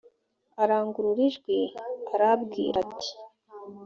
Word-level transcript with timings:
arangurura 0.61 1.21
ijwi 1.29 1.57
arabwira 2.15 2.75
ati 2.85 3.11